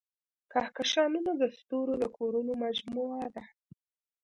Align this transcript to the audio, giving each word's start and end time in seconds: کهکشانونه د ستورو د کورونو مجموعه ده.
کهکشانونه 0.51 1.31
د 1.37 1.43
ستورو 1.57 1.93
د 2.01 2.05
کورونو 2.17 2.53
مجموعه 2.63 3.23
ده. 3.35 3.43